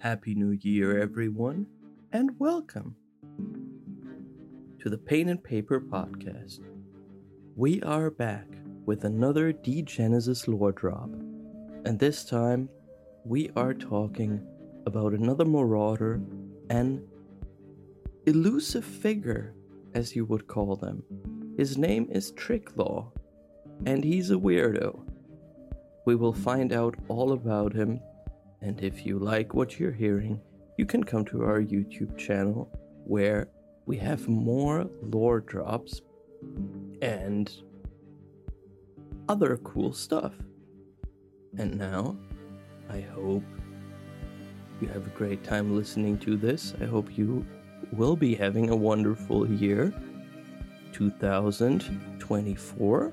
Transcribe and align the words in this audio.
Happy 0.00 0.32
New 0.32 0.56
Year, 0.62 1.00
everyone, 1.00 1.66
and 2.12 2.30
welcome 2.38 2.94
to 4.78 4.88
the 4.88 4.96
Pain 4.96 5.28
and 5.28 5.42
Paper 5.42 5.80
Podcast. 5.80 6.60
We 7.56 7.82
are 7.82 8.08
back 8.08 8.46
with 8.86 9.02
another 9.02 9.52
Degenesis 9.52 10.46
lore 10.46 10.70
drop, 10.70 11.10
and 11.84 11.98
this 11.98 12.24
time 12.24 12.68
we 13.24 13.50
are 13.56 13.74
talking 13.74 14.40
about 14.86 15.14
another 15.14 15.44
marauder 15.44 16.20
and 16.70 17.02
elusive 18.26 18.84
figure, 18.84 19.52
as 19.94 20.14
you 20.14 20.24
would 20.26 20.46
call 20.46 20.76
them. 20.76 21.02
His 21.56 21.76
name 21.76 22.06
is 22.12 22.30
Triglaw, 22.30 23.10
and 23.84 24.04
he's 24.04 24.30
a 24.30 24.34
weirdo. 24.34 25.00
We 26.04 26.14
will 26.14 26.32
find 26.32 26.72
out 26.72 26.94
all 27.08 27.32
about 27.32 27.72
him 27.72 28.00
and 28.60 28.82
if 28.82 29.06
you 29.06 29.18
like 29.18 29.54
what 29.54 29.78
you're 29.78 29.92
hearing, 29.92 30.40
you 30.76 30.84
can 30.86 31.04
come 31.04 31.24
to 31.26 31.42
our 31.42 31.60
YouTube 31.60 32.16
channel 32.16 32.68
where 33.04 33.48
we 33.86 33.96
have 33.96 34.26
more 34.28 34.88
lore 35.02 35.40
drops 35.40 36.00
and 37.02 37.52
other 39.28 39.56
cool 39.58 39.92
stuff. 39.92 40.32
And 41.56 41.78
now, 41.78 42.16
I 42.90 43.00
hope 43.00 43.44
you 44.80 44.88
have 44.88 45.06
a 45.06 45.10
great 45.10 45.44
time 45.44 45.76
listening 45.76 46.18
to 46.18 46.36
this. 46.36 46.74
I 46.80 46.84
hope 46.84 47.16
you 47.16 47.46
will 47.92 48.16
be 48.16 48.34
having 48.34 48.70
a 48.70 48.76
wonderful 48.76 49.48
year, 49.50 49.94
2024. 50.92 53.12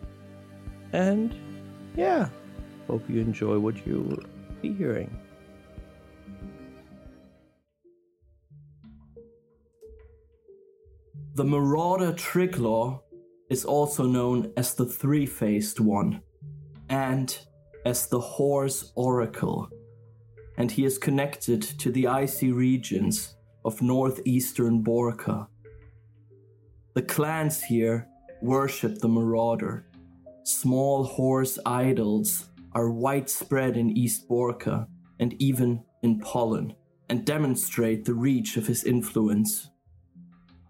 And 0.94 1.36
yeah, 1.95 2.30
hope 2.88 3.08
you 3.09 3.22
enjoy 3.22 3.59
what 3.59 3.86
you'll 3.86 4.17
be 4.62 4.73
hearing. 4.73 5.16
The 11.36 11.44
Marauder 11.44 12.14
Triglaw 12.14 13.02
is 13.50 13.66
also 13.66 14.05
known 14.05 14.53
as 14.55 14.73
the 14.73 14.86
Three 14.86 15.25
Faced 15.25 15.81
One 15.81 16.22
and 16.88 17.38
as 17.86 18.08
the 18.08 18.22
Horse 18.22 18.94
Oracle, 18.95 19.69
and 20.58 20.72
he 20.72 20.86
is 20.86 20.97
connected 20.97 21.61
to 21.61 21.92
the 21.92 22.08
icy 22.08 22.53
regions 22.53 23.36
of 23.66 23.81
northeastern 23.81 24.81
Borca. 24.81 25.47
The 26.94 27.02
clans 27.02 27.61
here 27.61 28.08
worship 28.42 28.99
the 28.99 29.09
Marauder. 29.09 29.88
Small 30.44 31.03
horse 31.03 31.59
idols 31.66 32.47
are 32.72 32.89
widespread 32.89 33.75
in 33.75 33.97
East 33.97 34.30
Borca 34.30 34.88
and 35.20 35.33
even 35.42 35.83
in 36.02 36.17
Pollen, 36.22 36.75
and 37.09 37.25
demonstrate 37.25 38.05
the 38.05 38.14
reach 38.14 38.55
of 38.55 38.67
his 38.67 38.86
influence. 38.86 39.70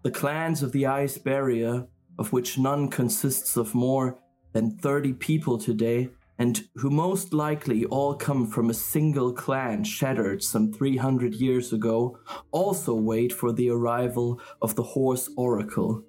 The 0.06 0.12
clans 0.12 0.62
of 0.62 0.72
the 0.72 0.86
Ice 0.86 1.18
Barrier, 1.18 1.88
of 2.20 2.32
which 2.32 2.60
none 2.60 2.90
consists 2.90 3.58
of 3.58 3.74
more 3.74 4.20
than 4.54 4.78
30 4.78 5.14
people 5.14 5.58
today, 5.58 6.12
and 6.38 6.64
who 6.76 6.92
most 6.92 7.34
likely 7.34 7.86
all 7.86 8.14
come 8.14 8.46
from 8.46 8.70
a 8.70 8.74
single 8.76 9.34
clan 9.34 9.84
shattered 9.84 10.44
some 10.44 10.72
300 10.72 11.34
years 11.34 11.74
ago, 11.74 12.20
also 12.52 12.94
wait 12.94 13.34
for 13.34 13.52
the 13.52 13.72
arrival 13.72 14.40
of 14.62 14.76
the 14.76 14.84
Horse 14.84 15.28
Oracle, 15.38 16.04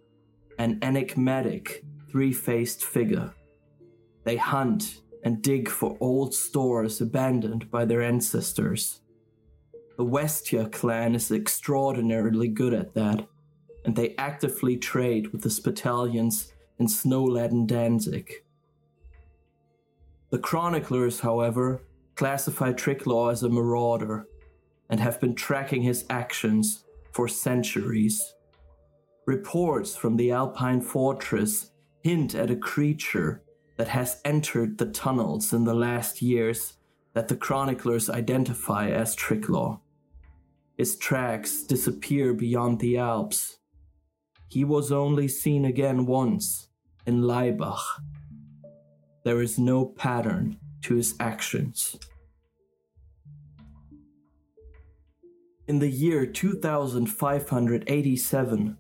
an 0.59 0.79
enigmatic, 0.83 1.83
three 2.11 2.35
faced 2.35 2.85
figure. 2.85 3.33
They 4.25 4.37
hunt 4.37 5.01
and 5.25 5.41
dig 5.41 5.71
for 5.71 5.97
old 6.01 6.35
stores 6.35 7.01
abandoned 7.01 7.71
by 7.71 7.87
their 7.87 8.03
ancestors. 8.03 9.01
The 9.97 10.05
Westia 10.05 10.71
clan 10.71 11.15
is 11.15 11.31
extraordinarily 11.31 12.49
good 12.49 12.75
at 12.75 12.93
that 12.93 13.27
and 13.87 13.95
they 13.95 14.17
actively 14.19 14.77
trade 14.77 15.29
with 15.29 15.43
the 15.43 15.49
Spitalians 15.49 16.51
in 16.79 16.89
snow-laden 16.89 17.67
Danzig. 17.67 18.31
The 20.31 20.41
chroniclers, 20.41 21.21
however, 21.21 21.83
classify 22.17 22.73
Triglaw 22.73 23.31
as 23.31 23.45
a 23.45 23.49
marauder 23.49 24.27
and 24.91 24.99
have 24.99 25.21
been 25.21 25.37
tracking 25.37 25.83
his 25.83 26.05
actions 26.11 26.85
for 27.13 27.29
centuries. 27.29 28.35
Reports 29.25 29.95
from 29.97 30.17
the 30.17 30.33
Alpine 30.33 30.81
fortress 30.81 31.71
hint 32.03 32.35
at 32.35 32.51
a 32.51 32.57
creature 32.57 33.43
that 33.77 33.89
has 33.89 34.21
entered 34.25 34.79
the 34.79 34.87
tunnels 34.87 35.53
in 35.53 35.65
the 35.65 35.75
last 35.75 36.21
years 36.21 36.77
that 37.13 37.29
the 37.29 37.37
chroniclers 37.37 38.11
identify 38.11 38.91
as 38.91 39.17
Triglaw. 39.17 39.79
His 40.77 40.97
tracks 40.97 41.63
disappear 41.63 42.35
beyond 42.35 42.81
the 42.81 42.99
Alps, 42.99 43.59
he 44.49 44.65
was 44.65 44.93
only 44.93 45.29
seen 45.29 45.65
again 45.65 46.05
once 46.07 46.69
in 47.07 47.23
Laibach. 47.23 47.81
There 49.25 49.41
is 49.41 49.59
no 49.59 49.87
pattern 49.87 50.59
to 50.83 50.95
his 50.95 51.15
actions. 51.19 51.97
In 55.69 55.81
the 55.81 55.91
year 55.91 56.27
2587, 56.27 58.77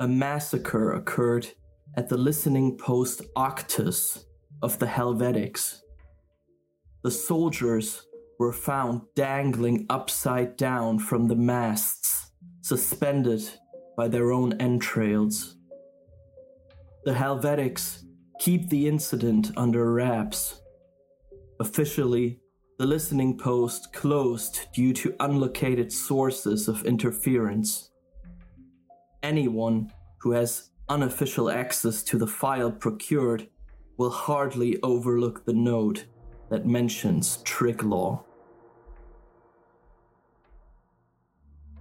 a 0.00 0.08
massacre 0.08 0.92
occurred 0.92 1.48
at 1.94 2.10
the 2.10 2.18
listening 2.18 2.76
post 2.76 3.22
Octus 3.34 4.26
of 4.60 4.78
the 4.78 4.86
Helvetics. 4.86 5.80
The 7.02 7.10
soldiers 7.10 8.06
were 8.38 8.52
found 8.52 9.00
dangling 9.14 9.86
upside 9.88 10.58
down 10.58 10.98
from 10.98 11.28
the 11.28 11.36
masts, 11.36 12.32
suspended 12.60 13.48
by 13.96 14.08
their 14.08 14.32
own 14.32 14.52
entrails. 14.60 15.56
The 17.04 17.12
Helvetics 17.12 18.04
keep 18.38 18.68
the 18.68 18.86
incident 18.86 19.52
under 19.56 19.92
wraps. 19.92 20.60
Officially, 21.60 22.40
the 22.78 22.86
listening 22.86 23.38
post 23.38 23.92
closed 23.94 24.66
due 24.74 24.92
to 24.92 25.14
unlocated 25.20 25.90
sources 25.90 26.68
of 26.68 26.84
interference. 26.84 27.90
Anyone 29.22 29.90
who 30.18 30.32
has 30.32 30.70
unofficial 30.88 31.50
access 31.50 32.02
to 32.02 32.18
the 32.18 32.26
file 32.26 32.70
procured 32.70 33.48
will 33.96 34.10
hardly 34.10 34.78
overlook 34.82 35.46
the 35.46 35.54
note 35.54 36.04
that 36.50 36.66
mentions 36.66 37.38
Triglaw. 37.44 38.22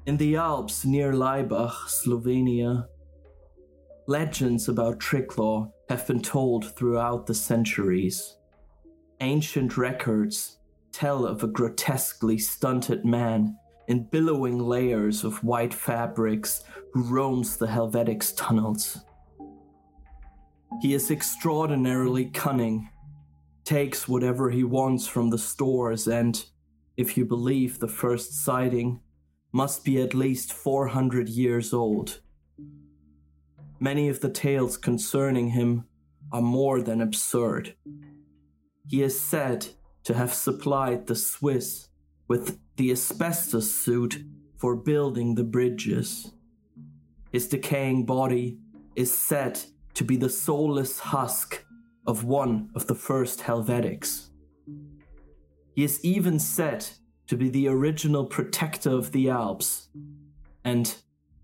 In 0.05 0.17
the 0.17 0.35
Alps 0.35 0.85
near 0.85 1.13
Laibach, 1.13 1.87
Slovenia, 1.87 2.87
legends 4.05 4.69
about 4.69 4.99
Triglaw 4.99 5.71
have 5.89 6.05
been 6.05 6.21
told 6.21 6.75
throughout 6.75 7.25
the 7.25 7.33
centuries. 7.33 8.37
Ancient 9.21 9.77
records 9.77 10.59
tell 10.91 11.25
of 11.25 11.41
a 11.41 11.47
grotesquely 11.47 12.37
stunted 12.37 13.03
man 13.03 13.57
in 13.87 14.03
billowing 14.03 14.59
layers 14.59 15.23
of 15.23 15.43
white 15.43 15.73
fabrics 15.73 16.63
who 16.93 17.01
roams 17.01 17.57
the 17.57 17.65
Helvetics 17.65 18.31
tunnels. 18.35 18.99
He 20.83 20.93
is 20.93 21.09
extraordinarily 21.09 22.25
cunning, 22.25 22.91
takes 23.63 24.07
whatever 24.07 24.51
he 24.51 24.63
wants 24.63 25.07
from 25.07 25.31
the 25.31 25.39
stores, 25.39 26.07
and, 26.07 26.45
if 26.95 27.17
you 27.17 27.25
believe 27.25 27.79
the 27.79 27.87
first 27.87 28.45
sighting, 28.45 28.99
must 29.55 29.85
be 29.85 30.01
at 30.01 30.13
least 30.13 30.51
400 30.51 31.29
years 31.29 31.71
old. 31.71 32.19
Many 33.79 34.09
of 34.09 34.19
the 34.19 34.29
tales 34.29 34.75
concerning 34.75 35.51
him 35.51 35.85
are 36.29 36.41
more 36.41 36.81
than 36.81 36.99
absurd. 36.99 37.73
He 38.85 39.01
is 39.01 39.17
said 39.17 39.65
to 40.03 40.13
have 40.13 40.33
supplied 40.33 41.07
the 41.07 41.15
Swiss 41.15 41.87
with 42.27 42.59
the 42.75 42.91
asbestos 42.91 43.73
suit 43.73 44.25
for 44.57 44.75
building 44.75 45.35
the 45.35 45.45
bridges. 45.45 46.33
His 47.31 47.47
decaying 47.47 48.05
body 48.05 48.57
is 48.97 49.17
said 49.17 49.57
to 49.93 50.03
be 50.03 50.17
the 50.17 50.29
soulless 50.29 50.99
husk 50.99 51.63
of 52.05 52.25
one 52.25 52.71
of 52.75 52.87
the 52.87 52.95
first 52.95 53.39
Helvetics. 53.39 54.31
He 55.75 55.85
is 55.85 56.03
even 56.03 56.39
said 56.39 56.85
to 57.27 57.35
be 57.35 57.49
the 57.49 57.67
original 57.67 58.25
protector 58.25 58.91
of 58.91 59.11
the 59.11 59.29
Alps 59.29 59.89
and 60.63 60.95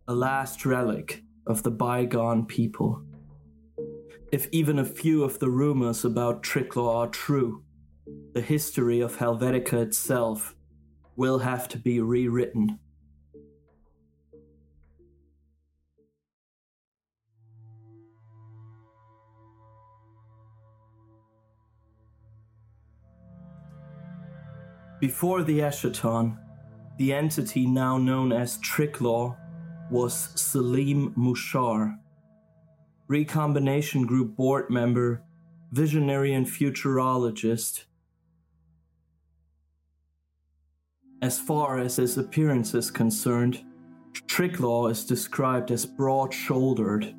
a 0.08 0.14
last 0.14 0.66
relic 0.66 1.24
of 1.48 1.64
the 1.64 1.72
bygone 1.72 2.46
people. 2.46 3.02
If 4.32 4.48
even 4.52 4.80
a 4.80 4.86
few 4.86 5.24
of 5.24 5.40
the 5.40 5.50
rumors 5.50 6.06
about 6.06 6.44
Triglaw 6.44 6.96
are 6.96 7.08
true, 7.08 7.64
the 8.34 8.42
history 8.42 9.02
of 9.02 9.18
Helvetica 9.18 9.82
itself 9.82 10.56
will 11.16 11.40
have 11.40 11.68
to 11.70 11.78
be 11.78 12.00
rewritten. 12.00 12.80
Before 25.02 25.42
the 25.42 25.62
Eschaton, 25.62 26.38
The 27.00 27.12
entity 27.12 27.66
now 27.66 27.98
known 27.98 28.32
as 28.32 28.60
Triglaw 28.60 29.36
was 29.90 30.30
Salim 30.40 31.12
Mushar, 31.16 31.98
Recombination 33.08 34.06
Group 34.06 34.36
board 34.36 34.70
member, 34.70 35.24
visionary 35.72 36.34
and 36.34 36.46
futurologist. 36.46 37.86
As 41.24 41.40
far 41.40 41.80
as 41.80 41.96
his 41.96 42.20
appearance 42.20 42.76
is 42.76 42.92
concerned, 42.92 43.66
Triglaw 44.28 44.92
is 44.92 45.04
described 45.04 45.72
as 45.72 45.84
broad 45.84 46.32
shouldered, 46.32 47.16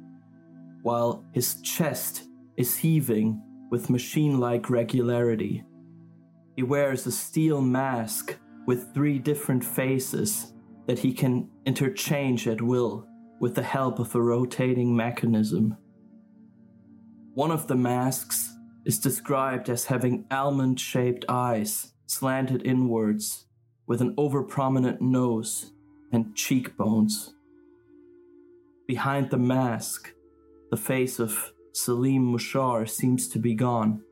while 0.82 1.25
his 1.32 1.61
chest 1.62 2.28
is 2.56 2.76
heaving 2.76 3.43
with 3.73 3.90
machine 3.90 4.38
like 4.38 4.70
regularity. 4.70 5.64
He 6.56 6.62
wears 6.62 7.06
a 7.06 7.12
steel 7.12 7.60
mask 7.60 8.37
with 8.66 8.93
three 8.94 9.19
different 9.19 9.64
faces 9.64 10.52
that 10.87 10.99
he 10.99 11.12
can 11.12 11.49
interchange 11.64 12.46
at 12.46 12.60
will 12.60 13.06
with 13.40 13.54
the 13.54 13.62
help 13.62 13.99
of 13.99 14.14
a 14.14 14.22
rotating 14.22 14.94
mechanism. 14.94 15.76
One 17.34 17.50
of 17.50 17.66
the 17.66 17.76
masks 17.76 18.54
is 18.84 18.99
described 18.99 19.70
as 19.70 19.87
having 19.87 20.26
almond 20.31 20.78
shaped 20.78 21.25
eyes 21.28 21.93
slanted 22.06 22.66
inwards 22.66 23.46
with 23.87 24.00
an 24.00 24.14
overprominent 24.16 25.00
nose 25.00 25.72
and 26.12 26.37
cheekbones. 26.37 27.34
Behind 28.87 29.31
the 29.31 29.38
mask, 29.38 30.12
the 30.70 30.76
face 30.76 31.19
of 31.19 31.52
Salim 31.72 32.32
Mushar 32.32 32.88
seems 32.88 33.28
to 33.28 33.38
be 33.38 33.54
gone, 33.54 34.02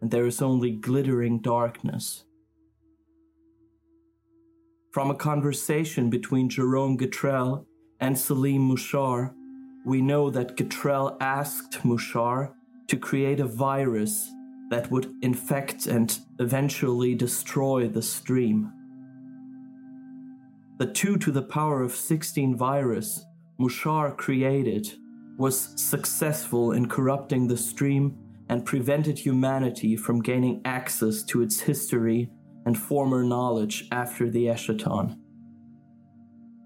and 0.00 0.10
there 0.10 0.26
is 0.26 0.40
only 0.40 0.70
glittering 0.70 1.40
darkness. 1.40 2.24
From 4.92 5.10
a 5.10 5.14
conversation 5.14 6.10
between 6.10 6.48
Jerome 6.48 6.98
Gatrell 6.98 7.64
and 8.00 8.18
Salim 8.18 8.68
Mushar, 8.68 9.32
we 9.84 10.02
know 10.02 10.30
that 10.30 10.56
Gatrell 10.56 11.16
asked 11.20 11.82
Mushar 11.84 12.52
to 12.88 12.96
create 12.96 13.40
a 13.40 13.46
virus 13.46 14.30
that 14.70 14.90
would 14.90 15.12
infect 15.22 15.86
and 15.86 16.18
eventually 16.38 17.14
destroy 17.14 17.88
the 17.88 18.02
stream. 18.02 18.72
The 20.78 20.86
2 20.86 21.18
to 21.18 21.30
the 21.30 21.42
power 21.42 21.82
of 21.82 21.94
16 21.94 22.56
virus 22.56 23.24
Mushar 23.60 24.16
created 24.16 24.92
was 25.36 25.74
successful 25.76 26.72
in 26.72 26.88
corrupting 26.88 27.46
the 27.46 27.56
stream 27.56 28.16
and 28.50 28.66
prevented 28.66 29.16
humanity 29.16 29.96
from 29.96 30.20
gaining 30.20 30.60
access 30.64 31.22
to 31.22 31.40
its 31.40 31.60
history 31.60 32.28
and 32.66 32.76
former 32.76 33.22
knowledge 33.22 33.86
after 33.92 34.28
the 34.28 34.46
Eschaton. 34.46 35.16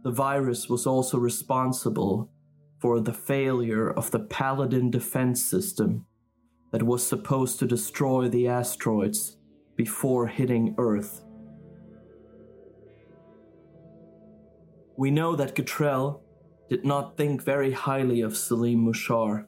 The 0.03 0.11
virus 0.11 0.67
was 0.67 0.87
also 0.87 1.19
responsible 1.19 2.33
for 2.81 3.01
the 3.01 3.13
failure 3.13 3.91
of 3.91 4.11
the 4.11 4.21
Paladin 4.21 4.91
defense 4.91 5.45
system 5.45 6.07
that 6.73 6.83
was 6.83 7.07
supposed 7.07 7.59
to 7.59 7.67
destroy 7.67 8.31
the 8.31 8.49
asteroids 8.49 9.37
before 9.77 10.27
hitting 10.27 10.75
Earth. 10.79 11.23
We 14.97 15.11
know 15.11 15.37
that 15.37 15.55
Gatrell 15.55 16.23
did 16.71 16.87
not 16.87 17.19
think 17.19 17.43
very 17.43 17.73
highly 17.73 18.23
of 18.23 18.39
Salim 18.39 18.87
Mushar, 18.87 19.45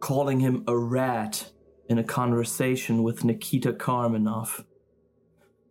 calling 0.00 0.40
him 0.40 0.64
a 0.66 0.78
rat 0.78 1.50
in 1.88 1.98
a 1.98 2.04
conversation 2.04 3.02
with 3.02 3.24
Nikita 3.24 3.72
Karmanov. 3.72 4.64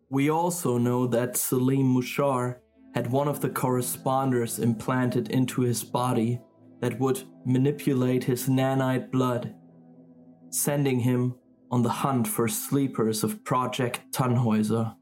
We 0.10 0.30
also 0.30 0.77
know 0.77 1.07
that 1.07 1.38
Salim 1.38 1.95
Mushar 1.95 2.57
had 2.94 3.12
one 3.12 3.27
of 3.27 3.42
the 3.42 3.50
corresponders 3.50 4.60
implanted 4.60 5.30
into 5.30 5.62
his 5.62 5.83
body 5.83 6.39
that 6.81 7.00
would 7.00 7.24
manipulate 7.45 8.25
his 8.25 8.48
nanite 8.48 9.10
blood, 9.10 9.56
sending 10.50 11.00
him 11.00 11.36
on 11.71 11.81
the 11.81 11.89
hunt 11.89 12.27
for 12.27 12.48
sleepers 12.48 13.24
of 13.24 13.44
Project 13.44 14.01
Tannhäuser. 14.12 14.95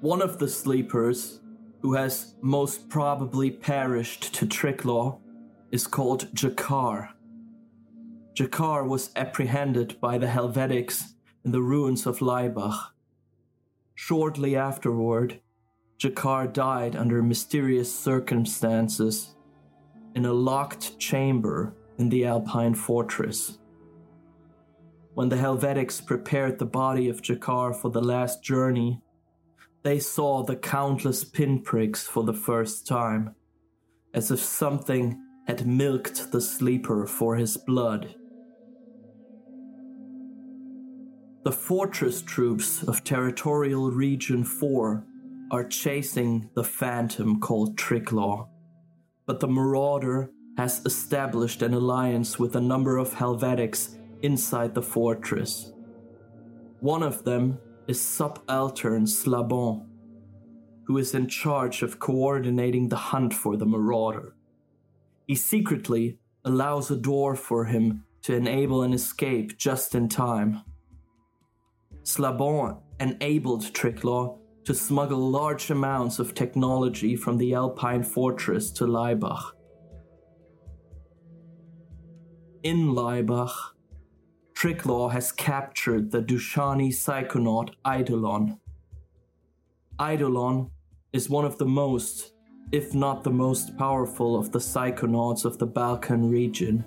One 0.00 0.22
of 0.22 0.38
the 0.38 0.48
sleepers, 0.48 1.40
who 1.82 1.94
has 1.94 2.34
most 2.40 2.88
probably 2.88 3.50
perished 3.50 4.34
to 4.34 4.46
Triglaw, 4.46 5.20
is 5.70 5.86
called 5.86 6.34
G'Kar. 6.34 7.10
G'Kar 8.34 8.88
was 8.88 9.10
apprehended 9.14 10.00
by 10.00 10.16
the 10.16 10.26
Helvetics 10.26 11.12
in 11.44 11.52
the 11.52 11.60
ruins 11.60 12.06
of 12.06 12.20
Laibach. 12.20 12.92
Shortly 13.94 14.56
afterward, 14.56 15.40
G'Kar 15.98 16.50
died 16.50 16.96
under 16.96 17.22
mysterious 17.22 17.94
circumstances 17.94 19.34
in 20.14 20.24
a 20.24 20.32
locked 20.32 20.98
chamber 20.98 21.74
in 21.98 22.08
the 22.08 22.24
Alpine 22.24 22.74
fortress. 22.74 23.58
When 25.12 25.28
the 25.28 25.36
Helvetics 25.36 26.00
prepared 26.00 26.58
the 26.58 26.64
body 26.64 27.10
of 27.10 27.20
G'Kar 27.20 27.76
for 27.76 27.90
the 27.90 28.00
last 28.00 28.42
journey, 28.42 29.02
they 29.82 29.98
saw 29.98 30.42
the 30.42 30.56
countless 30.56 31.22
pinpricks 31.22 32.06
for 32.06 32.24
the 32.24 32.32
first 32.32 32.86
time, 32.86 33.34
as 34.14 34.30
if 34.30 34.40
something 34.40 35.20
had 35.46 35.66
milked 35.66 36.32
the 36.32 36.40
sleeper 36.40 37.06
for 37.06 37.36
his 37.36 37.58
blood. 37.58 38.14
The 41.44 41.50
fortress 41.50 42.22
troops 42.22 42.84
of 42.84 43.02
Territorial 43.02 43.90
Region 43.90 44.44
4 44.44 45.04
are 45.50 45.64
chasing 45.64 46.48
the 46.54 46.62
phantom 46.62 47.40
called 47.40 47.76
Triglaw, 47.76 48.46
but 49.26 49.40
the 49.40 49.48
Marauder 49.48 50.30
has 50.56 50.82
established 50.86 51.62
an 51.62 51.74
alliance 51.74 52.38
with 52.38 52.54
a 52.54 52.60
number 52.60 52.96
of 52.96 53.14
Helvetics 53.14 53.96
inside 54.22 54.72
the 54.72 54.82
fortress. 54.82 55.72
One 56.78 57.02
of 57.02 57.24
them 57.24 57.58
is 57.88 58.00
Subaltern 58.00 59.06
Slabon, 59.06 59.84
who 60.86 60.96
is 60.96 61.12
in 61.12 61.26
charge 61.26 61.82
of 61.82 61.98
coordinating 61.98 62.88
the 62.88 63.10
hunt 63.10 63.34
for 63.34 63.56
the 63.56 63.66
marauder. 63.66 64.36
He 65.26 65.34
secretly 65.34 66.18
allows 66.44 66.88
a 66.92 66.96
door 66.96 67.34
for 67.34 67.64
him 67.64 68.04
to 68.22 68.36
enable 68.36 68.84
an 68.84 68.92
escape 68.92 69.58
just 69.58 69.96
in 69.96 70.08
time. 70.08 70.62
Slabon 72.02 72.80
enabled 73.00 73.72
Triglaw 73.72 74.38
to 74.64 74.74
smuggle 74.74 75.30
large 75.30 75.70
amounts 75.70 76.18
of 76.18 76.34
technology 76.34 77.16
from 77.16 77.38
the 77.38 77.54
Alpine 77.54 78.02
fortress 78.02 78.70
to 78.72 78.86
Laibach. 78.86 79.52
In 82.62 82.94
Laibach, 82.94 83.74
Triglaw 84.54 85.10
has 85.10 85.32
captured 85.32 86.12
the 86.12 86.22
Dushani 86.22 86.90
psychonaut 86.90 87.70
Eidolon. 87.84 88.58
Eidolon 90.00 90.70
is 91.12 91.28
one 91.28 91.44
of 91.44 91.58
the 91.58 91.66
most, 91.66 92.32
if 92.70 92.94
not 92.94 93.24
the 93.24 93.30
most 93.30 93.76
powerful, 93.76 94.38
of 94.38 94.52
the 94.52 94.60
psychonauts 94.60 95.44
of 95.44 95.58
the 95.58 95.66
Balkan 95.66 96.30
region. 96.30 96.84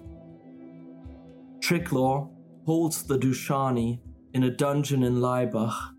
Triglaw 1.60 2.30
holds 2.66 3.04
the 3.04 3.18
Dushani 3.18 4.00
in 4.36 4.44
a 4.44 4.52
dungeon 4.52 5.02
in 5.02 5.22
Laibach, 5.22 5.94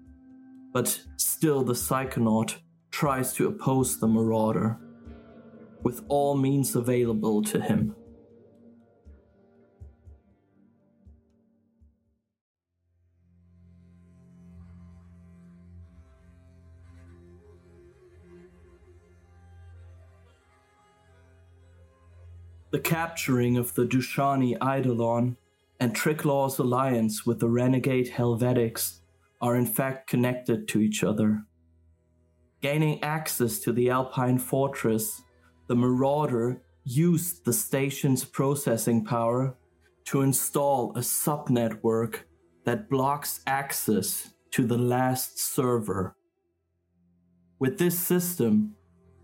but 0.70 1.00
still 1.16 1.64
the 1.64 1.72
psychonaut 1.72 2.56
tries 2.90 3.32
to 3.32 3.48
oppose 3.48 3.98
the 3.98 4.06
marauder 4.06 4.78
with 5.82 6.04
all 6.08 6.36
means 6.36 6.76
available 6.76 7.42
to 7.42 7.58
him. 7.58 7.96
The 22.70 22.80
capturing 22.80 23.56
of 23.56 23.72
the 23.72 23.86
Dushani 23.86 24.58
Eidolon 24.60 25.38
and 25.80 25.94
Triglaw's 25.94 26.58
alliance 26.58 27.26
with 27.26 27.40
the 27.40 27.48
renegade 27.48 28.10
Helvetics 28.10 29.00
are 29.40 29.56
in 29.56 29.66
fact 29.66 30.08
connected 30.08 30.66
to 30.68 30.80
each 30.80 31.04
other. 31.04 31.42
Gaining 32.62 33.02
access 33.02 33.58
to 33.60 33.72
the 33.72 33.90
Alpine 33.90 34.38
fortress, 34.38 35.22
the 35.68 35.76
Marauder 35.76 36.62
used 36.84 37.44
the 37.44 37.52
station's 37.52 38.24
processing 38.24 39.04
power 39.04 39.56
to 40.06 40.22
install 40.22 40.92
a 40.92 41.00
subnetwork 41.00 42.20
that 42.64 42.88
blocks 42.88 43.40
access 43.46 44.30
to 44.52 44.66
the 44.66 44.78
last 44.78 45.38
server. 45.38 46.16
With 47.58 47.78
this 47.78 47.98
system, 47.98 48.74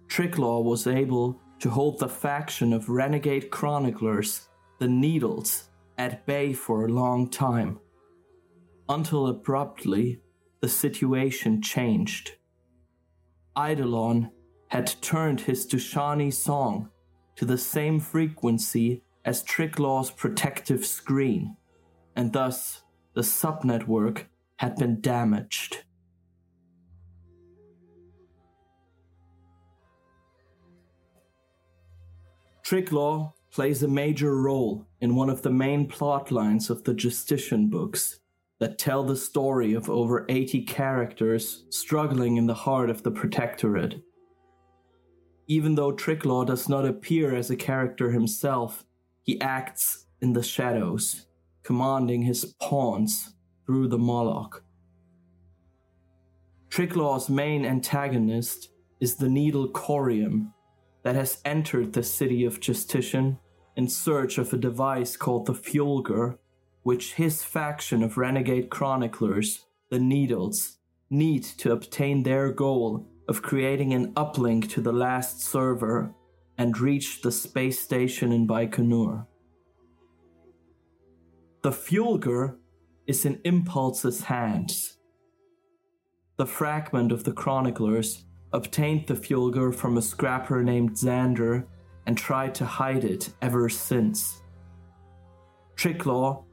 Triglaw 0.08 0.62
was 0.62 0.86
able 0.86 1.40
to 1.60 1.70
hold 1.70 1.98
the 1.98 2.08
faction 2.08 2.72
of 2.72 2.88
renegade 2.88 3.50
chroniclers, 3.50 4.48
the 4.78 4.88
Needles, 4.88 5.68
at 5.98 6.26
bay 6.26 6.52
for 6.52 6.84
a 6.84 6.92
long 6.92 7.28
time. 7.28 7.78
Until 8.88 9.26
abruptly, 9.26 10.20
the 10.60 10.68
situation 10.68 11.62
changed. 11.62 12.32
Eidolon 13.56 14.30
had 14.68 14.94
turned 15.02 15.42
his 15.42 15.66
Dushani 15.66 16.32
song 16.32 16.88
to 17.36 17.44
the 17.44 17.58
same 17.58 18.00
frequency 18.00 19.02
as 19.24 19.44
Triglaw's 19.44 20.10
protective 20.10 20.84
screen, 20.84 21.56
and 22.16 22.32
thus 22.32 22.82
the 23.14 23.20
subnetwork 23.20 24.26
had 24.56 24.76
been 24.76 25.00
damaged. 25.00 25.84
Triglaw 32.64 33.32
plays 33.52 33.82
a 33.82 33.88
major 33.88 34.34
role 34.34 34.86
in 35.00 35.14
one 35.14 35.28
of 35.28 35.42
the 35.42 35.50
main 35.50 35.86
plot 35.86 36.30
lines 36.30 36.70
of 36.70 36.84
the 36.84 36.94
Justitian 36.94 37.68
books 37.68 38.18
that 38.60 38.78
tell 38.78 39.04
the 39.04 39.16
story 39.16 39.74
of 39.74 39.90
over 39.90 40.24
80 40.28 40.62
characters 40.62 41.64
struggling 41.68 42.38
in 42.38 42.46
the 42.46 42.54
heart 42.54 42.88
of 42.88 43.02
the 43.02 43.10
Protectorate. 43.10 44.00
Even 45.48 45.74
though 45.74 45.92
Triglaw 45.92 46.46
does 46.46 46.68
not 46.68 46.86
appear 46.86 47.34
as 47.34 47.50
a 47.50 47.56
character 47.56 48.10
himself, 48.10 48.84
he 49.22 49.38
acts 49.40 50.06
in 50.22 50.32
the 50.32 50.42
shadows, 50.42 51.26
commanding 51.62 52.22
his 52.22 52.54
pawns 52.60 53.34
through 53.66 53.88
the 53.88 53.98
Moloch. 53.98 54.64
Triglaw's 56.70 57.28
main 57.28 57.66
antagonist 57.66 58.70
is 58.98 59.16
the 59.16 59.28
needle 59.28 59.68
Corium 59.68 60.52
that 61.02 61.16
has 61.16 61.40
entered 61.44 61.92
the 61.92 62.02
city 62.02 62.44
of 62.44 62.60
Justitian 62.60 63.38
in 63.76 63.88
search 63.88 64.38
of 64.38 64.52
a 64.52 64.56
device 64.56 65.16
called 65.16 65.46
the 65.46 65.54
Fulgur, 65.54 66.38
which 66.82 67.14
his 67.14 67.42
faction 67.42 68.02
of 68.02 68.16
renegade 68.16 68.70
chroniclers, 68.70 69.66
the 69.90 69.98
Needles, 69.98 70.78
need 71.10 71.42
to 71.42 71.72
obtain 71.72 72.22
their 72.22 72.52
goal 72.52 73.06
of 73.28 73.42
creating 73.42 73.92
an 73.92 74.12
uplink 74.14 74.68
to 74.70 74.80
the 74.80 74.92
last 74.92 75.40
server 75.40 76.14
and 76.58 76.78
reach 76.78 77.22
the 77.22 77.32
space 77.32 77.78
station 77.78 78.32
in 78.32 78.46
Baikonur. 78.46 79.26
The 81.62 81.70
Fulgur 81.70 82.56
is 83.06 83.24
in 83.24 83.40
Impulse's 83.44 84.24
hands. 84.24 84.98
The 86.36 86.46
fragment 86.46 87.12
of 87.12 87.24
the 87.24 87.32
chroniclers 87.32 88.24
obtained 88.52 89.06
the 89.06 89.14
Fulgur 89.14 89.74
from 89.74 89.96
a 89.96 90.02
scrapper 90.02 90.62
named 90.62 90.92
Xander 90.92 91.66
and 92.06 92.16
tried 92.16 92.54
to 92.56 92.64
hide 92.64 93.04
it 93.04 93.30
ever 93.42 93.68
since. 93.68 94.42
Triglaw 95.76 96.44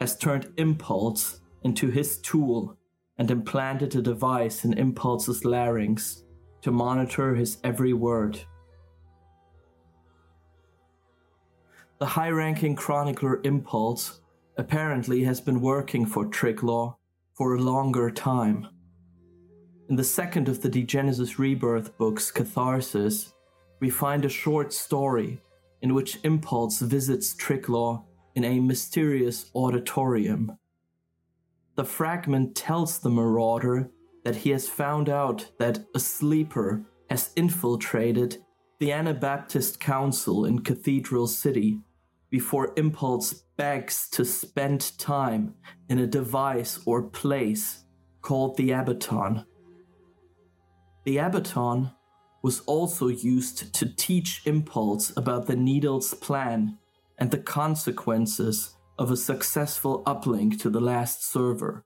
has 0.00 0.16
turned 0.16 0.52
Impulse 0.56 1.40
into 1.62 1.88
his 1.88 2.18
tool 2.18 2.76
and 3.18 3.30
implanted 3.30 3.94
a 3.94 4.02
device 4.02 4.64
in 4.64 4.72
Impulse's 4.72 5.44
larynx 5.44 6.24
to 6.62 6.70
monitor 6.70 7.34
his 7.34 7.58
every 7.62 7.92
word. 7.92 8.40
The 11.98 12.06
high 12.06 12.30
ranking 12.30 12.74
chronicler 12.74 13.40
Impulse 13.44 14.22
apparently 14.56 15.22
has 15.24 15.40
been 15.40 15.60
working 15.60 16.04
for 16.04 16.26
Triglaw 16.26 16.96
for 17.34 17.54
a 17.54 17.60
longer 17.60 18.10
time. 18.10 18.66
In 19.88 19.96
the 19.96 20.04
second 20.04 20.48
of 20.48 20.60
the 20.60 20.68
Degenesis 20.68 21.38
Rebirth 21.38 21.96
books, 21.98 22.30
Catharsis, 22.30 23.31
we 23.82 23.90
find 23.90 24.24
a 24.24 24.28
short 24.28 24.72
story 24.72 25.42
in 25.82 25.92
which 25.92 26.20
Impulse 26.22 26.78
visits 26.78 27.34
Triglaw 27.34 28.04
in 28.36 28.44
a 28.44 28.60
mysterious 28.60 29.50
auditorium. 29.56 30.56
The 31.74 31.84
fragment 31.84 32.54
tells 32.54 33.00
the 33.00 33.10
marauder 33.10 33.90
that 34.24 34.36
he 34.36 34.50
has 34.50 34.68
found 34.68 35.08
out 35.08 35.50
that 35.58 35.80
a 35.96 35.98
sleeper 35.98 36.84
has 37.10 37.32
infiltrated 37.34 38.36
the 38.78 38.92
Anabaptist 38.92 39.80
Council 39.80 40.44
in 40.44 40.60
Cathedral 40.60 41.26
City 41.26 41.80
before 42.30 42.74
Impulse 42.76 43.42
begs 43.56 44.08
to 44.10 44.24
spend 44.24 44.96
time 44.96 45.54
in 45.88 45.98
a 45.98 46.06
device 46.06 46.78
or 46.86 47.02
place 47.02 47.82
called 48.20 48.56
the 48.56 48.70
Abaton. 48.70 49.44
The 51.04 51.16
Abaton 51.16 51.90
was 52.42 52.60
also 52.60 53.08
used 53.08 53.72
to 53.74 53.94
teach 53.94 54.42
Impulse 54.44 55.16
about 55.16 55.46
the 55.46 55.56
Needle's 55.56 56.12
plan 56.14 56.78
and 57.18 57.30
the 57.30 57.38
consequences 57.38 58.74
of 58.98 59.10
a 59.10 59.16
successful 59.16 60.02
uplink 60.04 60.60
to 60.60 60.68
the 60.68 60.80
last 60.80 61.24
server. 61.24 61.84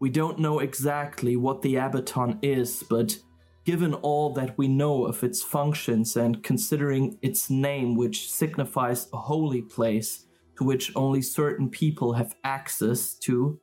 We 0.00 0.10
don't 0.10 0.38
know 0.38 0.58
exactly 0.58 1.36
what 1.36 1.62
the 1.62 1.76
Abaton 1.76 2.38
is, 2.42 2.82
but 2.82 3.16
given 3.64 3.94
all 3.94 4.34
that 4.34 4.58
we 4.58 4.68
know 4.68 5.06
of 5.06 5.24
its 5.24 5.42
functions 5.42 6.16
and 6.16 6.42
considering 6.42 7.18
its 7.22 7.48
name, 7.48 7.96
which 7.96 8.30
signifies 8.30 9.08
a 9.12 9.16
holy 9.16 9.62
place 9.62 10.26
to 10.58 10.64
which 10.64 10.92
only 10.94 11.22
certain 11.22 11.70
people 11.70 12.12
have 12.12 12.36
access 12.44 13.14
to, 13.14 13.58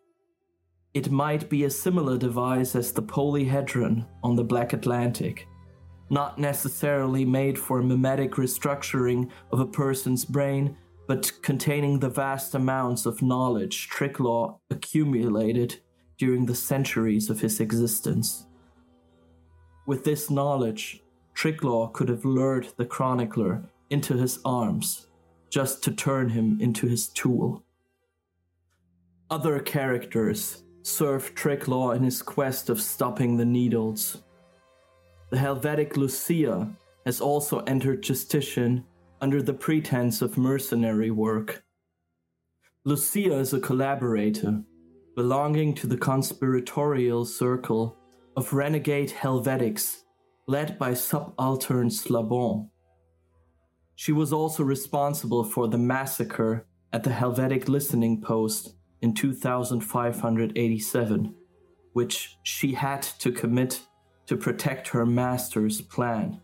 it 0.93 1.09
might 1.09 1.49
be 1.49 1.63
a 1.63 1.69
similar 1.69 2.17
device 2.17 2.75
as 2.75 2.91
the 2.91 3.01
polyhedron 3.01 4.05
on 4.23 4.35
the 4.35 4.43
Black 4.43 4.73
Atlantic, 4.73 5.47
not 6.09 6.37
necessarily 6.37 7.23
made 7.23 7.57
for 7.57 7.81
mimetic 7.81 8.33
restructuring 8.33 9.29
of 9.51 9.61
a 9.61 9.65
person's 9.65 10.25
brain, 10.25 10.75
but 11.07 11.31
containing 11.41 11.99
the 11.99 12.09
vast 12.09 12.55
amounts 12.55 13.05
of 13.05 13.21
knowledge 13.21 13.89
Triglaw 13.89 14.57
accumulated 14.69 15.79
during 16.17 16.45
the 16.45 16.55
centuries 16.55 17.29
of 17.29 17.39
his 17.39 17.61
existence. 17.61 18.45
With 19.87 20.03
this 20.03 20.29
knowledge, 20.29 21.01
Triglaw 21.35 21.93
could 21.93 22.09
have 22.09 22.25
lured 22.25 22.67
the 22.75 22.85
chronicler 22.85 23.63
into 23.89 24.15
his 24.15 24.39
arms 24.43 25.07
just 25.49 25.83
to 25.83 25.91
turn 25.91 26.29
him 26.29 26.59
into 26.61 26.87
his 26.87 27.07
tool. 27.07 27.63
Other 29.29 29.59
characters 29.59 30.63
served 30.83 31.35
Triglaw 31.35 31.95
in 31.95 32.03
his 32.03 32.21
quest 32.21 32.69
of 32.69 32.81
stopping 32.81 33.37
the 33.37 33.45
Needles. 33.45 34.23
The 35.29 35.37
Helvetic 35.37 35.97
Lucia 35.97 36.69
has 37.05 37.21
also 37.21 37.59
entered 37.59 38.03
Justitian 38.03 38.85
under 39.21 39.41
the 39.41 39.53
pretense 39.53 40.21
of 40.21 40.37
mercenary 40.37 41.11
work. 41.11 41.63
Lucia 42.83 43.35
is 43.35 43.53
a 43.53 43.59
collaborator, 43.59 44.63
belonging 45.15 45.75
to 45.75 45.87
the 45.87 45.97
conspiratorial 45.97 47.25
circle 47.25 47.97
of 48.35 48.53
renegade 48.53 49.11
Helvetics 49.11 50.03
led 50.47 50.79
by 50.79 50.93
subaltern 50.93 51.89
Slabon. 51.89 52.69
She 53.95 54.11
was 54.11 54.33
also 54.33 54.63
responsible 54.63 55.43
for 55.43 55.67
the 55.67 55.77
massacre 55.77 56.65
at 56.91 57.03
the 57.03 57.11
Helvetic 57.11 57.69
listening 57.69 58.21
post 58.21 58.75
in 59.01 59.13
2587, 59.13 61.35
which 61.93 62.37
she 62.43 62.73
had 62.73 63.01
to 63.01 63.31
commit 63.31 63.81
to 64.27 64.37
protect 64.37 64.89
her 64.89 65.05
master's 65.05 65.81
plan. 65.81 66.39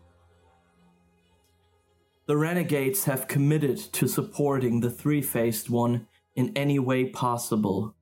The 2.26 2.36
renegades 2.36 3.04
have 3.04 3.28
committed 3.28 3.78
to 3.94 4.06
supporting 4.06 4.80
the 4.80 4.90
three 4.90 5.22
faced 5.22 5.70
one 5.70 6.06
in 6.36 6.52
any 6.54 6.78
way 6.78 7.06
possible. 7.06 7.94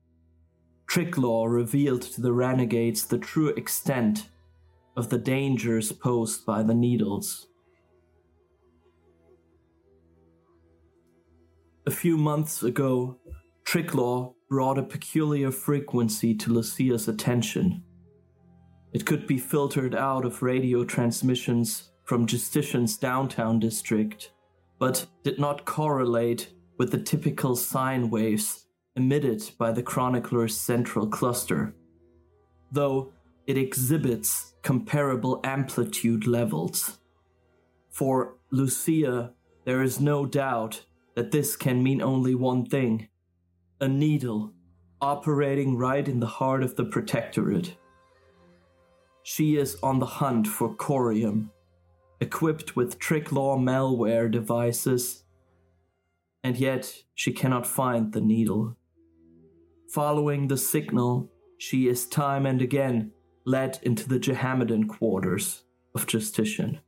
Triglaw 0.87 1.49
revealed 1.49 2.01
to 2.01 2.21
the 2.21 2.33
renegades 2.33 3.05
the 3.05 3.17
true 3.17 3.49
extent 3.49 4.27
of 4.97 5.09
the 5.09 5.17
dangers 5.17 5.91
posed 5.91 6.45
by 6.45 6.63
the 6.63 6.73
needles. 6.73 7.47
A 11.85 11.91
few 11.91 12.17
months 12.17 12.63
ago, 12.63 13.17
Triglaw 13.63 14.33
brought 14.49 14.77
a 14.77 14.83
peculiar 14.83 15.51
frequency 15.51 16.33
to 16.33 16.51
Lucia's 16.51 17.07
attention. 17.07 17.83
It 18.93 19.05
could 19.05 19.27
be 19.27 19.37
filtered 19.37 19.93
out 19.93 20.25
of 20.25 20.41
radio 20.41 20.85
transmissions 20.85 21.91
from 22.05 22.25
Justitian's 22.25 22.97
downtown 22.97 23.59
district, 23.59 24.31
but 24.79 25.05
did 25.23 25.39
not 25.39 25.65
correlate 25.65 26.53
with 26.77 26.91
the 26.91 27.01
typical 27.01 27.55
sine 27.55 28.09
waves 28.09 28.65
emitted 28.95 29.51
by 29.57 29.71
the 29.71 29.83
chronicler's 29.83 30.57
central 30.57 31.07
cluster, 31.07 31.75
though 32.71 33.11
it 33.45 33.57
exhibits 33.57 34.53
comparable 34.63 35.41
amplitude 35.43 36.25
levels. 36.25 36.99
For 37.91 38.37
Lucia, 38.51 39.33
there 39.65 39.83
is 39.83 39.99
no 39.99 40.25
doubt 40.25 40.85
that 41.15 41.31
this 41.31 41.55
can 41.55 41.83
mean 41.83 42.01
only 42.01 42.35
one 42.35 42.65
thing 42.65 43.09
a 43.79 43.87
needle 43.87 44.53
operating 45.01 45.77
right 45.77 46.07
in 46.07 46.19
the 46.19 46.25
heart 46.25 46.63
of 46.63 46.75
the 46.75 46.85
Protectorate. 46.85 47.77
She 49.21 49.57
is 49.57 49.77
on 49.83 49.99
the 49.99 50.05
hunt 50.05 50.47
for 50.47 50.75
Corium, 50.75 51.49
equipped 52.19 52.75
with 52.75 52.97
Triglaw 52.97 53.59
malware 53.59 54.31
devices, 54.31 55.23
and 56.43 56.57
yet 56.57 57.03
she 57.13 57.31
cannot 57.31 57.67
find 57.67 58.13
the 58.13 58.21
needle. 58.21 58.75
Following 59.89 60.47
the 60.47 60.57
signal, 60.57 61.29
she 61.59 61.87
is 61.87 62.07
time 62.07 62.45
and 62.45 62.61
again 62.61 63.11
led 63.45 63.79
into 63.83 64.09
the 64.09 64.19
Jehammedan 64.19 64.87
quarters 64.87 65.63
of 65.93 66.07
Justitian. 66.07 66.79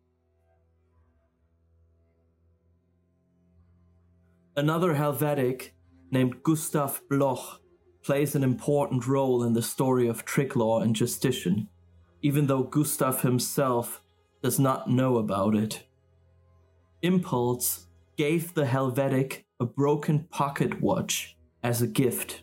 Another 4.55 4.95
Helvetic 4.95 5.73
named 6.11 6.43
Gustav 6.43 7.01
Bloch 7.09 7.61
plays 8.03 8.35
an 8.35 8.43
important 8.43 9.07
role 9.07 9.43
in 9.43 9.53
the 9.53 9.61
story 9.61 10.07
of 10.07 10.25
Triglaw 10.25 10.81
and 10.81 10.95
Justitian, 10.95 11.67
even 12.21 12.47
though 12.47 12.63
Gustav 12.63 13.21
himself 13.21 14.01
does 14.41 14.59
not 14.59 14.89
know 14.89 15.17
about 15.17 15.55
it. 15.55 15.83
Impulse 17.01 17.87
gave 18.17 18.53
the 18.53 18.65
Helvetic 18.65 19.45
a 19.59 19.65
broken 19.65 20.25
pocket 20.29 20.81
watch 20.81 21.37
as 21.63 21.81
a 21.81 21.87
gift. 21.87 22.41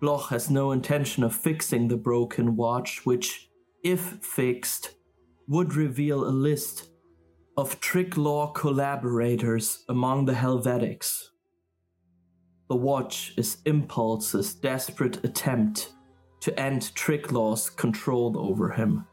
Bloch 0.00 0.30
has 0.30 0.50
no 0.50 0.72
intention 0.72 1.24
of 1.24 1.34
fixing 1.34 1.88
the 1.88 1.96
broken 1.96 2.56
watch, 2.56 3.04
which, 3.04 3.50
if 3.82 4.00
fixed, 4.22 4.94
would 5.46 5.74
reveal 5.74 6.24
a 6.24 6.30
list 6.30 6.90
of 7.56 7.80
Triglaw 7.80 8.54
collaborators 8.54 9.84
among 9.88 10.26
the 10.26 10.34
Helvetics. 10.34 11.30
The 12.68 12.76
watch 12.76 13.32
is 13.38 13.58
Impulse's 13.64 14.54
desperate 14.54 15.24
attempt 15.24 15.94
to 16.40 16.60
end 16.60 16.92
Triglaw's 16.94 17.70
control 17.70 18.38
over 18.38 18.70
him. 18.70 19.06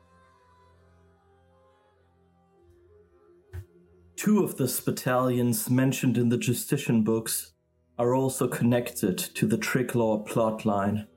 Two 4.17 4.43
of 4.43 4.57
the 4.57 4.65
Spitalians 4.65 5.69
mentioned 5.69 6.17
in 6.17 6.29
the 6.29 6.37
Justitian 6.37 7.03
books 7.03 7.53
are 7.97 8.13
also 8.13 8.47
connected 8.47 9.17
to 9.17 9.47
the 9.47 9.57
Triglaw 9.57 10.27
plotline. 10.27 11.07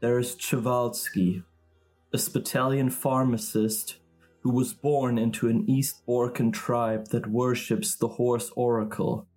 There 0.00 0.18
is 0.18 0.34
Przewalski, 0.34 1.44
a 2.12 2.18
Spitalian 2.18 2.90
pharmacist 2.90 3.98
who 4.40 4.50
was 4.50 4.74
born 4.74 5.16
into 5.16 5.48
an 5.48 5.68
East 5.68 6.06
Borcan 6.06 6.52
tribe 6.52 7.08
that 7.08 7.28
worships 7.28 7.94
the 7.94 8.08
horse 8.08 8.50
oracle 8.56 9.28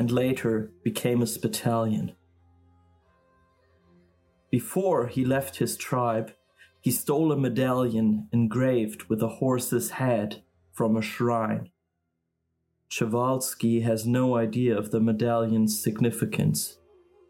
and 0.00 0.10
later 0.10 0.72
became 0.82 1.20
a 1.20 1.26
Spitalian. 1.26 2.12
Before 4.50 5.08
he 5.08 5.26
left 5.26 5.58
his 5.58 5.76
tribe, 5.76 6.32
he 6.80 6.90
stole 6.90 7.30
a 7.30 7.36
medallion 7.36 8.26
engraved 8.32 9.10
with 9.10 9.22
a 9.22 9.28
horse's 9.28 9.90
head 9.90 10.42
from 10.72 10.96
a 10.96 11.02
shrine. 11.02 11.68
Przewalski 12.90 13.82
has 13.82 14.06
no 14.06 14.38
idea 14.38 14.74
of 14.74 14.90
the 14.90 15.00
medallion's 15.00 15.78
significance, 15.78 16.78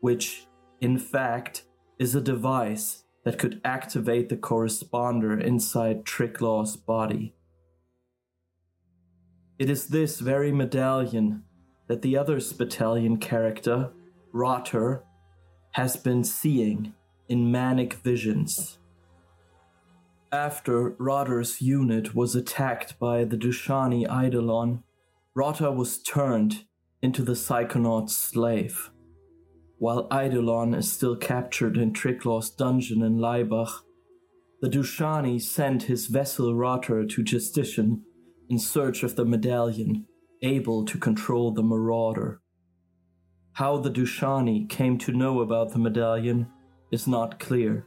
which, 0.01 0.47
in 0.81 0.97
fact, 0.97 1.65
is 1.99 2.15
a 2.15 2.21
device 2.21 3.03
that 3.25 3.37
could 3.37 3.61
activate 3.65 4.29
the 4.29 4.37
corresponder 4.37 5.37
inside 5.37 6.05
Triglaw's 6.05 6.77
body. 6.77 7.35
It 9.59 9.69
is 9.69 9.89
this 9.89 10.21
very 10.21 10.53
medallion 10.53 11.43
that 11.91 12.03
the 12.03 12.17
other 12.17 12.39
Spitalian 12.39 13.21
character, 13.21 13.91
Rotter, 14.33 15.03
has 15.73 15.97
been 15.97 16.23
seeing 16.23 16.95
in 17.29 17.51
manic 17.51 17.95
visions. 17.95 18.79
After 20.31 20.91
Rotter's 21.01 21.61
unit 21.61 22.15
was 22.15 22.37
attacked 22.37 22.97
by 23.01 23.25
the 23.25 23.37
Dushani 23.37 24.07
Eidolon, 24.09 24.85
Rotter 25.35 25.73
was 25.73 26.01
turned 26.01 26.63
into 27.03 27.25
the 27.25 27.35
Psychonaut's 27.35 28.17
slave. 28.17 28.93
While 29.79 30.07
Eidolon 30.13 30.75
is 30.75 30.93
still 30.93 31.17
captured 31.17 31.77
in 31.77 31.93
Triglaw's 31.93 32.51
dungeon 32.51 33.03
in 33.03 33.19
Laibach, 33.19 33.83
the 34.61 34.69
Dushani 34.69 35.43
sent 35.43 35.83
his 35.85 36.07
vessel 36.07 36.55
Rotter 36.55 37.05
to 37.05 37.23
Justitian 37.25 38.05
in 38.49 38.61
search 38.61 39.03
of 39.03 39.17
the 39.17 39.25
medallion, 39.25 40.07
able 40.43 40.85
to 40.85 40.99
control 40.99 41.53
the 41.53 41.63
marauder. 41.63 42.41
How 43.53 43.77
the 43.79 43.91
Dushani 43.91 44.69
came 44.69 44.99
to 44.99 45.13
know 45.13 45.41
about 45.41 45.73
the 45.73 45.79
medallion 45.79 46.49
is 46.91 47.07
not 47.07 47.39
clear. 47.39 47.87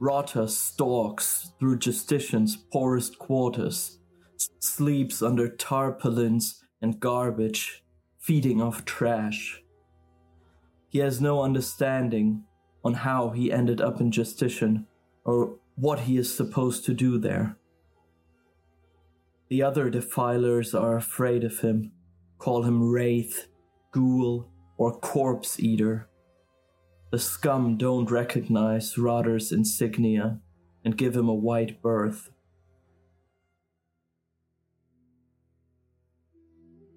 Rotter 0.00 0.46
stalks 0.46 1.52
through 1.58 1.78
Justitian's 1.78 2.56
poorest 2.56 3.18
quarters 3.18 3.98
sleeps 4.60 5.22
under 5.22 5.48
tarpaulins 5.48 6.64
and 6.80 7.00
garbage, 7.00 7.82
feeding 8.18 8.62
off 8.62 8.84
trash. 8.84 9.62
He 10.88 10.98
has 11.00 11.20
no 11.20 11.42
understanding 11.42 12.44
on 12.84 12.94
how 12.94 13.30
he 13.30 13.52
ended 13.52 13.80
up 13.80 14.00
in 14.00 14.10
Justitian 14.10 14.86
or 15.24 15.56
what 15.74 16.00
he 16.00 16.16
is 16.16 16.34
supposed 16.34 16.84
to 16.84 16.94
do 16.94 17.18
there. 17.18 17.57
The 19.48 19.62
other 19.62 19.88
defilers 19.88 20.74
are 20.74 20.96
afraid 20.96 21.42
of 21.42 21.60
him, 21.60 21.92
call 22.38 22.64
him 22.64 22.90
Wraith, 22.90 23.48
Ghoul, 23.92 24.50
or 24.76 24.98
Corpse 24.98 25.58
Eater. 25.58 26.08
The 27.10 27.18
scum 27.18 27.78
don't 27.78 28.10
recognize 28.10 28.98
Rotter's 28.98 29.50
insignia 29.50 30.40
and 30.84 30.98
give 30.98 31.16
him 31.16 31.28
a 31.28 31.34
white 31.34 31.80
berth. 31.80 32.28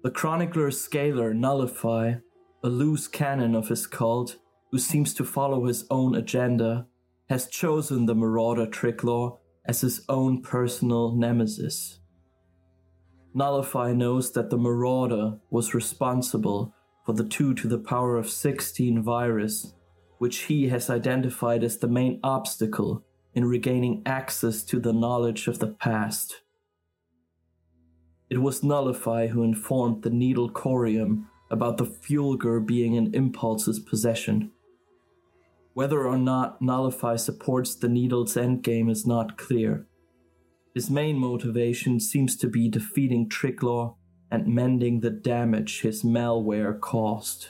The 0.02 0.10
chronicler 0.10 0.70
Scalar 0.70 1.34
Nullify, 1.34 2.16
a 2.62 2.68
loose 2.68 3.08
cannon 3.08 3.54
of 3.54 3.68
his 3.68 3.86
cult, 3.86 4.36
who 4.70 4.78
seems 4.78 5.14
to 5.14 5.24
follow 5.24 5.64
his 5.64 5.86
own 5.90 6.14
agenda, 6.14 6.86
has 7.30 7.46
chosen 7.46 8.04
the 8.04 8.14
Marauder 8.14 8.66
Triglaw 8.66 9.38
as 9.64 9.80
his 9.80 10.04
own 10.08 10.42
personal 10.42 11.16
nemesis. 11.16 12.00
Nullify 13.34 13.92
knows 13.92 14.32
that 14.32 14.50
the 14.50 14.58
Marauder 14.58 15.38
was 15.50 15.74
responsible 15.74 16.74
for 17.06 17.14
the 17.14 17.24
2 17.24 17.54
to 17.54 17.68
the 17.68 17.78
power 17.78 18.16
of 18.16 18.28
16 18.28 19.02
virus, 19.02 19.74
which 20.18 20.42
he 20.42 20.68
has 20.68 20.90
identified 20.90 21.64
as 21.64 21.78
the 21.78 21.88
main 21.88 22.20
obstacle 22.22 23.04
in 23.34 23.44
regaining 23.44 24.02
access 24.04 24.62
to 24.62 24.78
the 24.78 24.92
knowledge 24.92 25.48
of 25.48 25.58
the 25.58 25.68
past. 25.68 26.42
It 28.28 28.38
was 28.38 28.62
Nullify 28.62 29.28
who 29.28 29.42
informed 29.42 30.02
the 30.02 30.10
Needle 30.10 30.50
Corium 30.50 31.26
about 31.50 31.78
the 31.78 31.84
Fulgur 31.84 32.64
being 32.64 32.94
in 32.94 33.14
Impulse's 33.14 33.78
possession. 33.78 34.50
Whether 35.74 36.06
or 36.06 36.18
not 36.18 36.60
Nullify 36.60 37.16
supports 37.16 37.74
the 37.74 37.88
Needle's 37.88 38.34
endgame 38.34 38.90
is 38.90 39.06
not 39.06 39.38
clear. 39.38 39.86
His 40.74 40.90
main 40.90 41.18
motivation 41.18 42.00
seems 42.00 42.36
to 42.36 42.48
be 42.48 42.68
defeating 42.68 43.28
Triglaw 43.28 43.94
and 44.30 44.46
mending 44.46 45.00
the 45.00 45.10
damage 45.10 45.82
his 45.82 46.02
malware 46.02 46.80
caused. 46.80 47.48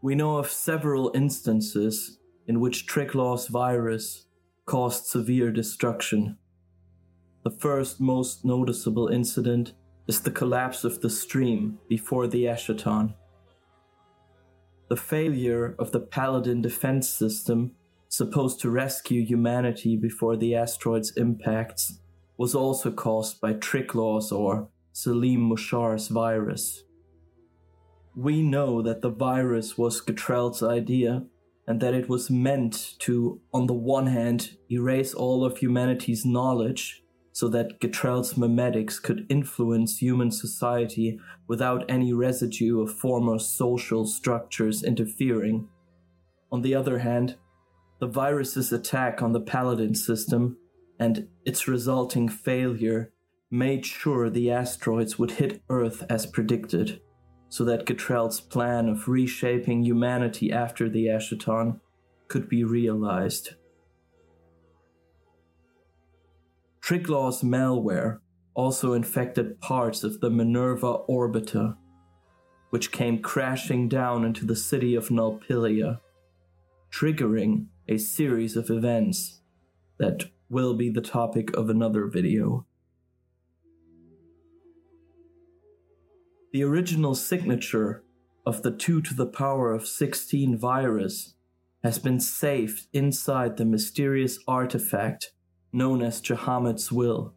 We 0.00 0.14
know 0.14 0.36
of 0.36 0.48
several 0.48 1.10
instances 1.12 2.18
in 2.46 2.60
which 2.60 2.86
Triglaw's 2.86 3.48
virus 3.48 4.26
caused 4.64 5.06
severe 5.06 5.50
destruction. 5.50 6.38
The 7.42 7.50
first 7.50 8.00
most 8.00 8.44
noticeable 8.44 9.08
incident 9.08 9.72
is 10.06 10.20
the 10.20 10.30
collapse 10.30 10.84
of 10.84 11.00
the 11.00 11.10
stream 11.10 11.78
before 11.88 12.28
the 12.28 12.44
Eschaton. 12.44 13.14
The 14.88 14.96
failure 14.96 15.74
of 15.80 15.90
the 15.90 16.00
Paladin 16.00 16.62
defense 16.62 17.10
system, 17.10 17.72
supposed 18.08 18.60
to 18.60 18.70
rescue 18.70 19.24
humanity 19.24 19.96
before 19.96 20.36
the 20.36 20.54
asteroid's 20.54 21.12
impacts, 21.16 22.00
was 22.36 22.54
also 22.54 22.90
caused 22.90 23.40
by 23.40 23.52
Triglaw's 23.52 24.32
or 24.32 24.68
Salim 24.92 25.48
Mushar's 25.48 26.08
virus. 26.08 26.84
We 28.16 28.42
know 28.42 28.82
that 28.82 29.02
the 29.02 29.10
virus 29.10 29.76
was 29.76 30.00
Gatrell's 30.00 30.62
idea 30.62 31.24
and 31.66 31.80
that 31.80 31.94
it 31.94 32.08
was 32.08 32.30
meant 32.30 32.94
to, 33.00 33.40
on 33.52 33.66
the 33.66 33.74
one 33.74 34.06
hand, 34.06 34.56
erase 34.70 35.12
all 35.12 35.44
of 35.44 35.58
humanity's 35.58 36.24
knowledge 36.24 37.02
so 37.32 37.46
that 37.48 37.78
Gatrell's 37.78 38.34
memetics 38.34 39.00
could 39.00 39.26
influence 39.28 39.98
human 39.98 40.30
society 40.30 41.20
without 41.46 41.84
any 41.88 42.12
residue 42.12 42.80
of 42.80 42.90
former 42.90 43.38
social 43.38 44.06
structures 44.06 44.82
interfering. 44.82 45.68
On 46.50 46.62
the 46.62 46.74
other 46.74 46.98
hand, 46.98 47.36
the 48.00 48.06
virus's 48.06 48.72
attack 48.72 49.22
on 49.22 49.32
the 49.32 49.40
Paladin 49.40 49.94
system 49.94 50.56
and 50.98 51.28
its 51.44 51.68
resulting 51.68 52.28
failure 52.28 53.12
made 53.50 53.84
sure 53.86 54.28
the 54.28 54.50
asteroids 54.50 55.18
would 55.18 55.32
hit 55.32 55.62
Earth 55.68 56.04
as 56.10 56.26
predicted, 56.26 57.00
so 57.48 57.64
that 57.64 57.86
Gatrell's 57.86 58.40
plan 58.40 58.88
of 58.88 59.08
reshaping 59.08 59.82
humanity 59.82 60.52
after 60.52 60.88
the 60.88 61.06
Eschaton 61.06 61.80
could 62.28 62.48
be 62.48 62.62
realized. 62.62 63.54
Triglaw's 66.82 67.42
malware 67.42 68.18
also 68.54 68.92
infected 68.92 69.60
parts 69.60 70.04
of 70.04 70.20
the 70.20 70.30
Minerva 70.30 70.98
orbiter. 71.08 71.76
which 72.70 72.92
came 72.92 73.20
crashing 73.20 73.88
down 73.88 74.24
into 74.24 74.44
the 74.44 74.56
city 74.56 74.94
of 74.94 75.08
Nulpilia, 75.08 76.00
triggering 76.90 77.66
a 77.88 77.98
series 77.98 78.56
of 78.56 78.68
events 78.68 79.40
that 79.98 80.24
will 80.50 80.74
be 80.74 80.90
the 80.90 81.00
topic 81.00 81.56
of 81.56 81.70
another 81.70 82.06
video. 82.06 82.66
The 86.52 86.62
original 86.62 87.14
signature 87.14 88.04
of 88.46 88.62
the 88.62 88.70
2 88.70 89.02
to 89.02 89.14
the 89.14 89.26
power 89.26 89.72
of 89.72 89.86
16 89.86 90.56
virus 90.56 91.34
has 91.82 91.98
been 91.98 92.20
saved 92.20 92.86
inside 92.92 93.56
the 93.56 93.64
mysterious 93.64 94.38
artifact 94.46 95.32
known 95.72 96.02
as 96.02 96.20
Jahamet's 96.20 96.90
Will. 96.90 97.34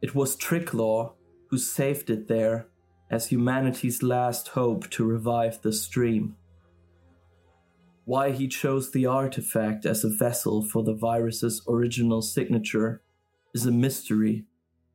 It 0.00 0.14
was 0.14 0.36
Triglaw 0.36 1.12
who 1.48 1.58
saved 1.58 2.10
it 2.10 2.28
there 2.28 2.68
as 3.10 3.26
humanity's 3.26 4.02
last 4.02 4.48
hope 4.48 4.88
to 4.90 5.04
revive 5.04 5.62
the 5.62 5.72
stream. 5.72 6.36
Why 8.04 8.32
he 8.32 8.48
chose 8.48 8.90
the 8.90 9.06
artifact 9.06 9.86
as 9.86 10.04
a 10.04 10.08
vessel 10.08 10.62
for 10.62 10.82
the 10.82 10.94
virus's 10.94 11.62
original 11.68 12.22
signature 12.22 13.02
is 13.54 13.66
a 13.66 13.70
mystery 13.70 14.46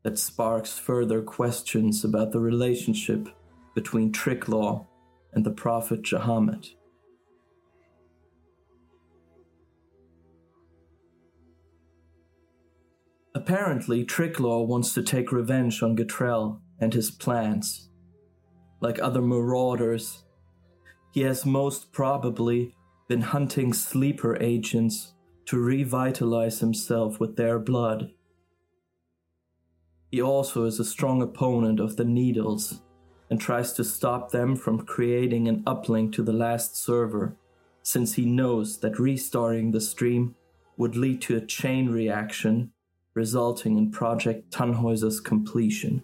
that 0.03 0.19
sparks 0.19 0.77
further 0.77 1.21
questions 1.21 2.03
about 2.03 2.31
the 2.31 2.39
relationship 2.39 3.27
between 3.73 4.11
Triglaw 4.11 4.85
and 5.33 5.45
the 5.45 5.51
Prophet 5.51 6.03
Jahamet. 6.03 6.75
Apparently, 13.33 14.05
Triglaw 14.05 14.65
wants 14.65 14.93
to 14.93 15.03
take 15.03 15.31
revenge 15.31 15.83
on 15.83 15.95
Gatrell 15.95 16.61
and 16.79 16.93
his 16.93 17.11
plans. 17.11 17.89
Like 18.81 18.99
other 18.99 19.21
marauders, 19.21 20.23
he 21.11 21.21
has 21.21 21.45
most 21.45 21.91
probably 21.91 22.74
been 23.07 23.21
hunting 23.21 23.73
sleeper 23.73 24.35
agents 24.41 25.13
to 25.45 25.57
revitalize 25.57 26.59
himself 26.59 27.19
with 27.19 27.35
their 27.35 27.59
blood. 27.59 28.11
He 30.11 30.21
also 30.21 30.65
is 30.65 30.79
a 30.79 30.85
strong 30.85 31.21
opponent 31.21 31.79
of 31.79 31.97
the 31.97 32.05
Needles 32.05 32.81
and 33.29 33.39
tries 33.39 33.73
to 33.73 33.83
stop 33.83 34.31
them 34.31 34.55
from 34.55 34.85
creating 34.85 35.47
an 35.47 35.63
uplink 35.63 36.13
to 36.13 36.23
the 36.23 36.33
last 36.33 36.77
server, 36.77 37.35
since 37.83 38.13
he 38.13 38.25
knows 38.25 38.79
that 38.79 38.99
restarting 38.99 39.71
the 39.71 39.81
stream 39.81 40.35
would 40.77 40.95
lead 40.95 41.21
to 41.21 41.37
a 41.37 41.45
chain 41.45 41.89
reaction 41.89 42.71
resulting 43.13 43.77
in 43.77 43.91
Project 43.91 44.51
Tannhäuser's 44.51 45.19
completion. 45.19 46.03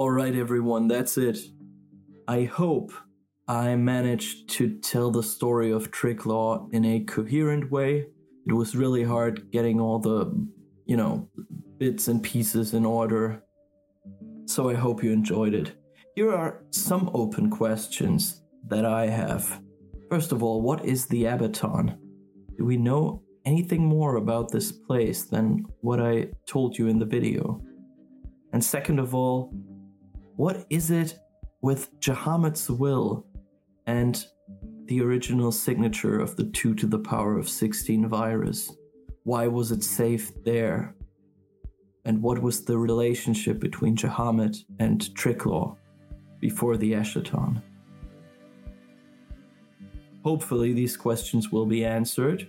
Alright, 0.00 0.34
everyone, 0.34 0.88
that's 0.88 1.18
it. 1.18 1.36
I 2.26 2.44
hope 2.44 2.90
I 3.46 3.76
managed 3.76 4.48
to 4.52 4.78
tell 4.78 5.10
the 5.10 5.22
story 5.22 5.72
of 5.72 5.90
Triglaw 5.90 6.72
in 6.72 6.86
a 6.86 7.00
coherent 7.00 7.70
way. 7.70 8.06
It 8.46 8.54
was 8.54 8.74
really 8.74 9.04
hard 9.04 9.50
getting 9.52 9.78
all 9.78 9.98
the, 9.98 10.32
you 10.86 10.96
know, 10.96 11.28
bits 11.76 12.08
and 12.08 12.22
pieces 12.22 12.72
in 12.72 12.86
order 12.86 13.42
so 14.46 14.70
I 14.70 14.74
hope 14.74 15.04
you 15.04 15.12
enjoyed 15.12 15.52
it. 15.52 15.72
Here 16.14 16.32
are 16.32 16.62
some 16.70 17.10
open 17.12 17.50
questions 17.50 18.40
that 18.68 18.86
I 18.86 19.06
have. 19.06 19.60
First 20.08 20.32
of 20.32 20.42
all, 20.42 20.62
what 20.62 20.82
is 20.82 21.04
the 21.08 21.24
Abaton? 21.24 21.98
Do 22.56 22.64
we 22.64 22.78
know 22.78 23.22
anything 23.44 23.84
more 23.84 24.16
about 24.16 24.50
this 24.50 24.72
place 24.72 25.24
than 25.24 25.66
what 25.82 26.00
I 26.00 26.28
told 26.46 26.78
you 26.78 26.88
in 26.88 26.98
the 26.98 27.04
video? 27.04 27.60
And 28.54 28.64
second 28.64 28.98
of 28.98 29.14
all, 29.14 29.52
what 30.40 30.64
is 30.70 30.90
it 30.90 31.18
with 31.60 32.00
Jahamet's 32.00 32.70
will 32.70 33.26
and 33.86 34.24
the 34.86 35.02
original 35.02 35.52
signature 35.52 36.18
of 36.18 36.34
the 36.36 36.44
2 36.44 36.74
to 36.76 36.86
the 36.86 36.98
power 36.98 37.38
of 37.38 37.46
16 37.46 38.08
virus? 38.08 38.72
Why 39.24 39.46
was 39.48 39.70
it 39.70 39.84
safe 39.84 40.32
there? 40.42 40.94
and 42.06 42.22
what 42.22 42.40
was 42.40 42.64
the 42.64 42.78
relationship 42.78 43.60
between 43.60 43.94
Jahamet 43.94 44.64
and 44.78 45.00
Triglaw 45.14 45.76
before 46.40 46.78
the 46.78 46.92
Eschaton? 46.92 47.62
Hopefully, 50.24 50.72
these 50.72 50.96
questions 50.96 51.52
will 51.52 51.66
be 51.66 51.84
answered. 51.84 52.48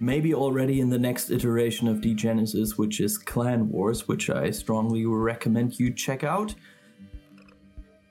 Maybe 0.00 0.34
already 0.34 0.80
in 0.80 0.90
the 0.90 0.98
next 0.98 1.30
iteration 1.30 1.86
of 1.86 1.98
Degenesis, 1.98 2.76
which 2.76 3.00
is 3.00 3.16
Clan 3.16 3.68
Wars, 3.68 4.08
which 4.08 4.28
I 4.28 4.50
strongly 4.50 5.06
recommend 5.06 5.78
you 5.78 5.92
check 5.92 6.24
out. 6.24 6.54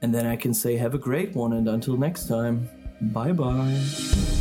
And 0.02 0.14
then 0.14 0.28
I 0.28 0.36
can 0.36 0.54
say, 0.54 0.78
have 0.78 0.94
a 0.94 1.00
great 1.00 1.36
one, 1.36 1.54
and 1.54 1.68
until 1.68 1.98
next 1.98 2.28
time, 2.28 2.70
bye 3.02 3.32
bye. 3.32 4.37